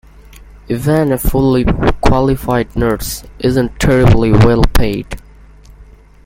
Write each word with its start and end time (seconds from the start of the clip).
Even 0.67 1.11
a 1.11 1.17
fully 1.19 1.63
qualified 1.63 2.75
nurse 2.75 3.23
isn’t 3.37 3.79
terribly 3.79 4.31
well 4.31 4.63
paid. 4.75 5.21